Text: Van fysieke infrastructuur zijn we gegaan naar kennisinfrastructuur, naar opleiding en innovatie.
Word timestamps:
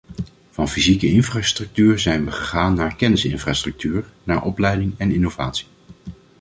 Van 0.51 0.67
fysieke 0.69 1.07
infrastructuur 1.11 1.99
zijn 1.99 2.25
we 2.25 2.31
gegaan 2.31 2.73
naar 2.75 2.95
kennisinfrastructuur, 2.95 4.05
naar 4.23 4.43
opleiding 4.43 4.93
en 4.97 5.11
innovatie. 5.11 5.67